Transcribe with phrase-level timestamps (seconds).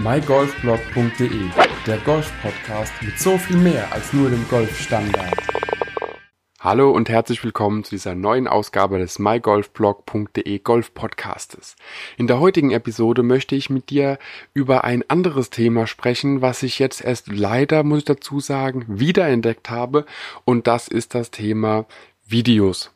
[0.00, 1.50] mygolfblog.de,
[1.84, 5.34] der Golf-Podcast mit so viel mehr als nur dem Golfstandard.
[6.60, 11.74] Hallo und herzlich willkommen zu dieser neuen Ausgabe des mygolfblog.de Golf Podcastes.
[12.16, 14.18] In der heutigen Episode möchte ich mit dir
[14.54, 19.68] über ein anderes Thema sprechen, was ich jetzt erst leider, muss ich dazu sagen, wiederentdeckt
[19.68, 20.06] habe
[20.44, 21.86] und das ist das Thema
[22.24, 22.92] Videos.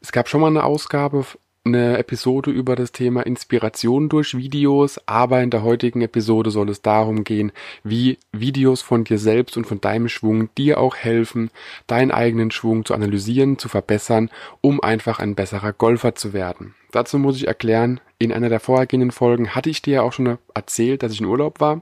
[0.00, 1.24] Es gab schon mal eine Ausgabe
[1.64, 6.82] eine Episode über das Thema Inspiration durch Videos, aber in der heutigen Episode soll es
[6.82, 7.52] darum gehen,
[7.84, 11.50] wie Videos von dir selbst und von deinem Schwung dir auch helfen,
[11.86, 16.74] deinen eigenen Schwung zu analysieren, zu verbessern, um einfach ein besserer Golfer zu werden.
[16.92, 20.38] Dazu muss ich erklären, in einer der vorhergehenden Folgen hatte ich dir ja auch schon
[20.54, 21.80] erzählt, dass ich in Urlaub war,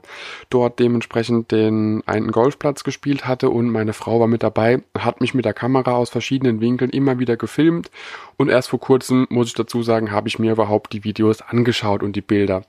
[0.49, 5.33] dort dementsprechend den einen Golfplatz gespielt hatte und meine Frau war mit dabei, hat mich
[5.33, 7.91] mit der Kamera aus verschiedenen Winkeln immer wieder gefilmt
[8.37, 12.03] und erst vor kurzem, muss ich dazu sagen, habe ich mir überhaupt die Videos angeschaut
[12.03, 12.63] und die Bilder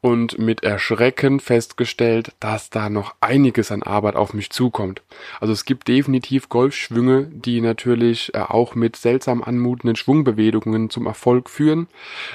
[0.00, 5.02] und mit Erschrecken festgestellt, dass da noch einiges an Arbeit auf mich zukommt.
[5.40, 11.50] Also es gibt definitiv Golfschwünge, die natürlich äh, auch mit seltsam anmutenden Schwungbewegungen zum Erfolg
[11.50, 11.88] führen.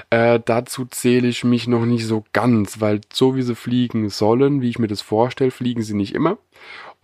[0.10, 4.62] Äh, dazu zähle ich mich noch nicht so ganz, weil so wie sie fliegen sollen,
[4.62, 6.38] wie ich mir das vorstelle, fliegen sie nicht immer.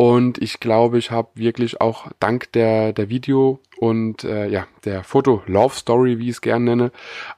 [0.01, 5.03] Und ich glaube, ich habe wirklich auch dank der, der Video und äh, ja, der
[5.03, 6.91] Foto-Love-Story, wie ich es gerne nenne,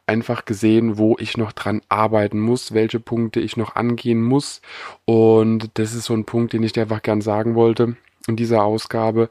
[0.05, 4.61] einfach gesehen, wo ich noch dran arbeiten muss, welche Punkte ich noch angehen muss.
[5.05, 7.95] Und das ist so ein Punkt, den ich dir einfach gern sagen wollte
[8.27, 9.29] in dieser Ausgabe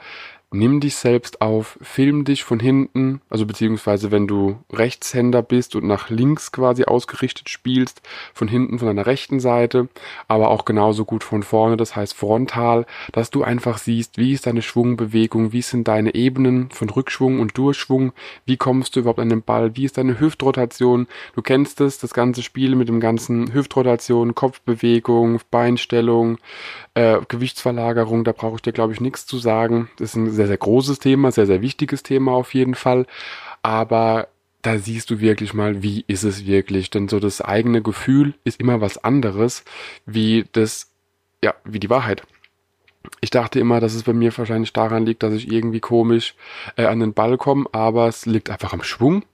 [0.53, 5.87] nimm dich selbst auf, film dich von hinten, also beziehungsweise wenn du Rechtshänder bist und
[5.87, 8.03] nach links quasi ausgerichtet spielst,
[8.35, 9.89] von hinten von deiner rechten Seite,
[10.27, 14.47] aber auch genauso gut von vorne, das heißt frontal, dass du einfach siehst, wie ist
[14.47, 18.13] deine Schwungbewegung, wie sind deine Ebenen von Rückschwung und Durchschwung,
[18.45, 22.13] wie kommst du überhaupt an den Ball, wie ist deine Hüftrotation, du kennst es, das
[22.13, 26.39] ganze Spiel mit dem ganzen Hüftrotation, Kopfbewegung, Beinstellung,
[26.95, 30.47] äh, Gewichtsverlagerung, da brauche ich dir glaube ich nichts zu sagen, das ist ein sehr,
[30.47, 33.07] sehr großes Thema, sehr, sehr wichtiges Thema auf jeden Fall.
[33.63, 34.29] Aber
[34.63, 36.89] da siehst du wirklich mal, wie ist es wirklich.
[36.89, 39.65] Denn so das eigene Gefühl ist immer was anderes,
[40.07, 40.91] wie das,
[41.45, 42.23] ja, wie die Wahrheit.
[43.21, 46.35] Ich dachte immer, dass es bei mir wahrscheinlich daran liegt, dass ich irgendwie komisch
[46.77, 49.25] äh, an den Ball komme, aber es liegt einfach am Schwung.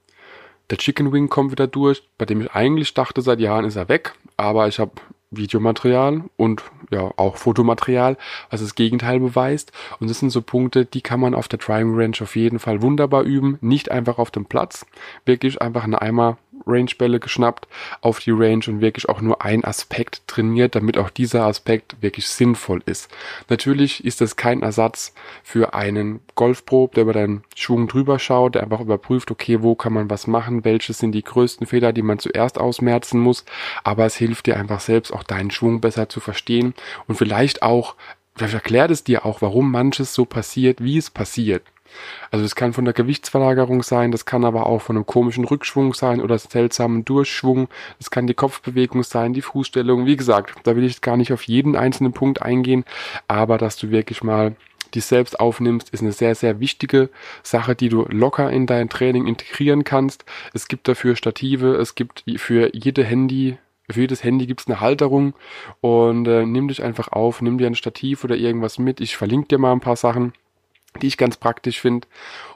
[0.70, 3.88] Der Chicken Wing kommt wieder durch, bei dem ich eigentlich dachte, seit Jahren ist er
[3.88, 4.92] weg, aber ich habe
[5.36, 8.16] Videomaterial und ja auch Fotomaterial,
[8.50, 9.72] was das Gegenteil beweist.
[10.00, 12.82] Und das sind so Punkte, die kann man auf der Driving Range auf jeden Fall
[12.82, 13.58] wunderbar üben.
[13.60, 14.86] Nicht einfach auf dem Platz,
[15.24, 17.68] wirklich einfach eine Eimer Range-Bälle geschnappt
[18.00, 22.28] auf die Range und wirklich auch nur ein Aspekt trainiert, damit auch dieser Aspekt wirklich
[22.28, 23.10] sinnvoll ist.
[23.48, 28.62] Natürlich ist das kein Ersatz für einen Golfprob, der über deinen Schwung drüber schaut, der
[28.62, 32.18] einfach überprüft, okay, wo kann man was machen, welche sind die größten Fehler, die man
[32.18, 33.44] zuerst ausmerzen muss,
[33.84, 36.74] aber es hilft dir einfach selbst auch deinen Schwung besser zu verstehen
[37.06, 37.94] und vielleicht auch,
[38.34, 41.62] vielleicht erklärt es dir auch, warum manches so passiert, wie es passiert.
[42.30, 45.94] Also es kann von der Gewichtsverlagerung sein, das kann aber auch von einem komischen Rückschwung
[45.94, 47.68] sein oder seltsamen Durchschwung.
[47.98, 50.06] Das kann die Kopfbewegung sein, die Fußstellung.
[50.06, 52.84] Wie gesagt, da will ich gar nicht auf jeden einzelnen Punkt eingehen,
[53.28, 54.56] aber dass du wirklich mal
[54.94, 57.10] die selbst aufnimmst, ist eine sehr, sehr wichtige
[57.42, 60.24] Sache, die du locker in dein Training integrieren kannst.
[60.54, 63.58] Es gibt dafür Stative, es gibt für jede Handy,
[63.90, 65.34] für jedes Handy gibt es eine Halterung
[65.80, 69.00] und äh, nimm dich einfach auf, nimm dir ein Stativ oder irgendwas mit.
[69.00, 70.32] Ich verlinke dir mal ein paar Sachen
[71.02, 72.06] die ich ganz praktisch finde.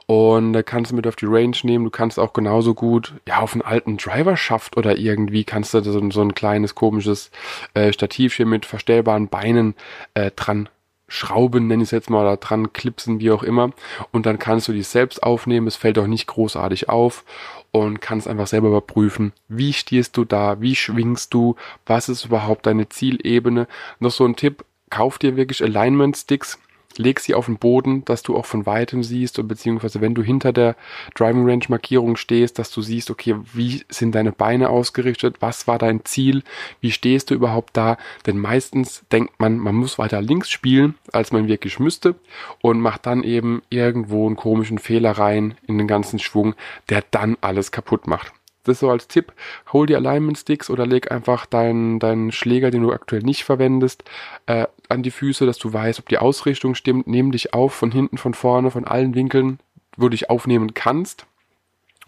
[0.07, 1.85] Und da kannst du mit auf die Range nehmen.
[1.85, 6.11] Du kannst auch genauso gut, ja, auf einen alten Driver-Schaft oder irgendwie kannst du so,
[6.11, 7.31] so ein kleines komisches
[7.73, 9.75] äh, Stativchen mit verstellbaren Beinen
[10.13, 10.69] äh, dran
[11.07, 13.71] schrauben, nenne ich es jetzt mal, oder dran klipsen, wie auch immer.
[14.11, 15.67] Und dann kannst du die selbst aufnehmen.
[15.67, 17.25] Es fällt auch nicht großartig auf
[17.71, 22.65] und kannst einfach selber überprüfen, wie stehst du da, wie schwingst du, was ist überhaupt
[22.65, 23.67] deine Zielebene.
[23.99, 26.59] Noch so ein Tipp, kauf dir wirklich Alignment Sticks
[26.97, 30.53] leg sie auf den Boden, dass du auch von weitem siehst beziehungsweise wenn du hinter
[30.53, 30.75] der
[31.15, 35.77] Driving Range Markierung stehst, dass du siehst, okay, wie sind deine Beine ausgerichtet, was war
[35.77, 36.43] dein Ziel,
[36.79, 41.31] wie stehst du überhaupt da, denn meistens denkt man, man muss weiter links spielen, als
[41.31, 42.15] man wirklich müsste
[42.61, 46.55] und macht dann eben irgendwo einen komischen Fehler rein in den ganzen Schwung,
[46.89, 48.33] der dann alles kaputt macht.
[48.63, 49.33] Das so als Tipp.
[49.73, 54.03] Hol die Alignment Sticks oder leg einfach deinen, deinen Schläger, den du aktuell nicht verwendest,
[54.45, 57.07] äh, an die Füße, dass du weißt, ob die Ausrichtung stimmt.
[57.07, 59.59] Nimm dich auf von hinten, von vorne, von allen Winkeln,
[59.97, 61.25] wo du dich aufnehmen kannst.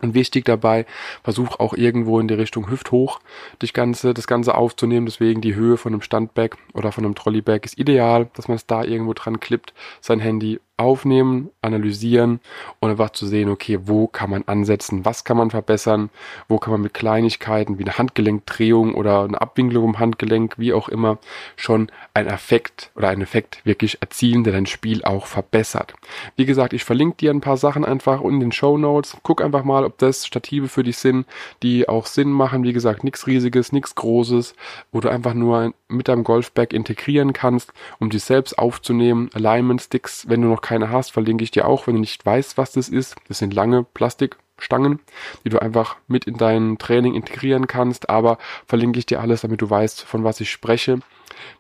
[0.01, 0.85] Und wichtig dabei,
[1.24, 3.21] versuch auch irgendwo in die Richtung hüfthoch
[3.62, 5.06] dich ganze, das Ganze aufzunehmen.
[5.06, 8.68] Deswegen die Höhe von einem Standbag oder von einem Trolleybag ist ideal, dass man es
[8.68, 12.41] da irgendwo dran klippt, sein Handy aufnehmen, analysieren
[12.80, 16.09] und einfach zu sehen, okay, wo kann man ansetzen, was kann man verbessern,
[16.47, 20.89] wo kann man mit Kleinigkeiten wie eine Handgelenkdrehung oder eine Abwinklung im Handgelenk, wie auch
[20.89, 21.18] immer,
[21.56, 25.94] schon einen Effekt oder einen Effekt wirklich erzielen, der dein Spiel auch verbessert.
[26.35, 29.18] Wie gesagt, ich verlinke dir ein paar Sachen einfach in den Show Notes.
[29.24, 31.25] Guck einfach mal, ob das Stative für dich sind,
[31.63, 32.63] die auch Sinn machen.
[32.63, 34.56] Wie gesagt, nichts Riesiges, nichts Großes,
[34.91, 39.30] wo du einfach nur mit deinem Golfbag integrieren kannst, um dich selbst aufzunehmen.
[39.33, 42.57] Alignment Sticks, wenn du noch keine hast, verlinke ich dir auch, wenn du nicht weißt,
[42.57, 43.15] was das ist.
[43.27, 44.99] Das sind lange Plastikstangen,
[45.43, 49.61] die du einfach mit in dein Training integrieren kannst, aber verlinke ich dir alles, damit
[49.61, 50.99] du weißt, von was ich spreche.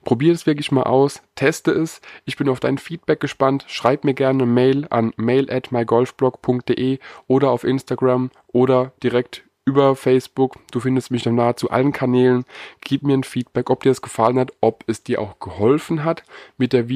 [0.03, 2.01] Probier es wirklich mal aus, teste es.
[2.25, 3.65] Ich bin auf dein Feedback gespannt.
[3.67, 9.95] Schreib mir gerne eine Mail an mail at mygolfblog.de oder auf Instagram oder direkt über
[9.95, 10.57] Facebook.
[10.71, 12.45] Du findest mich dann nahezu allen Kanälen.
[12.81, 16.23] Gib mir ein Feedback, ob dir das gefallen hat, ob es dir auch geholfen hat,
[16.57, 16.89] mit der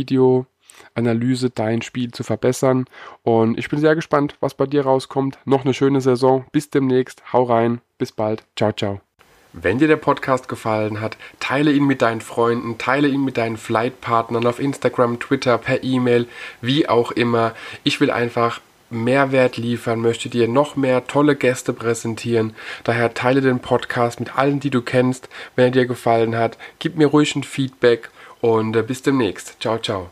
[0.97, 2.85] Videoanalyse dein Spiel zu verbessern.
[3.23, 5.37] Und ich bin sehr gespannt, was bei dir rauskommt.
[5.45, 6.45] Noch eine schöne Saison.
[6.51, 7.33] Bis demnächst.
[7.33, 7.81] Hau rein.
[7.97, 8.43] Bis bald.
[8.55, 9.01] Ciao, ciao.
[9.53, 13.57] Wenn dir der Podcast gefallen hat, teile ihn mit deinen Freunden, teile ihn mit deinen
[13.57, 16.27] Flightpartnern auf Instagram, Twitter, per E-Mail,
[16.61, 17.55] wie auch immer.
[17.83, 22.53] Ich will einfach Mehrwert liefern, möchte dir noch mehr tolle Gäste präsentieren.
[22.83, 25.27] Daher teile den Podcast mit allen, die du kennst.
[25.55, 28.09] Wenn er dir gefallen hat, gib mir ruhig ein Feedback
[28.41, 29.59] und äh, bis demnächst.
[29.59, 30.11] Ciao, ciao.